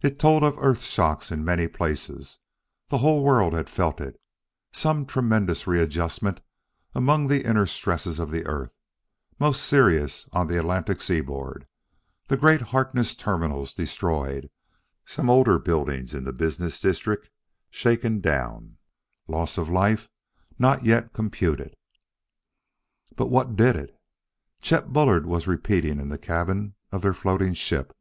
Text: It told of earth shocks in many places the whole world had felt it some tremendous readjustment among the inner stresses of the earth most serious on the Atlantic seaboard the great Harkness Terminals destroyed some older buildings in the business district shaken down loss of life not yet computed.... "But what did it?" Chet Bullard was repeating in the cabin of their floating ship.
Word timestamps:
It 0.00 0.20
told 0.20 0.44
of 0.44 0.54
earth 0.58 0.84
shocks 0.84 1.32
in 1.32 1.44
many 1.44 1.66
places 1.66 2.38
the 2.88 2.98
whole 2.98 3.24
world 3.24 3.52
had 3.52 3.68
felt 3.68 4.00
it 4.00 4.14
some 4.70 5.04
tremendous 5.04 5.66
readjustment 5.66 6.40
among 6.94 7.26
the 7.26 7.42
inner 7.44 7.66
stresses 7.66 8.20
of 8.20 8.30
the 8.30 8.46
earth 8.46 8.70
most 9.40 9.64
serious 9.64 10.28
on 10.32 10.46
the 10.46 10.56
Atlantic 10.56 11.02
seaboard 11.02 11.66
the 12.28 12.36
great 12.36 12.60
Harkness 12.60 13.16
Terminals 13.16 13.72
destroyed 13.72 14.50
some 15.04 15.28
older 15.28 15.58
buildings 15.58 16.14
in 16.14 16.22
the 16.22 16.32
business 16.32 16.80
district 16.80 17.28
shaken 17.68 18.20
down 18.20 18.76
loss 19.26 19.58
of 19.58 19.68
life 19.68 20.08
not 20.60 20.84
yet 20.84 21.12
computed.... 21.12 21.74
"But 23.16 23.30
what 23.30 23.56
did 23.56 23.74
it?" 23.74 23.98
Chet 24.62 24.92
Bullard 24.92 25.26
was 25.26 25.48
repeating 25.48 25.98
in 25.98 26.08
the 26.08 26.18
cabin 26.18 26.76
of 26.92 27.02
their 27.02 27.12
floating 27.14 27.52
ship. 27.54 27.92